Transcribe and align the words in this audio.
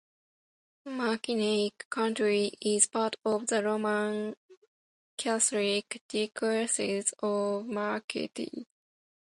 Mackinac 0.87 1.85
County 1.91 2.57
is 2.59 2.87
part 2.87 3.17
of 3.23 3.45
the 3.45 3.63
Roman 3.63 4.35
Catholic 5.15 6.01
Diocese 6.09 7.13
of 7.21 7.67
Marquette. 7.67 8.65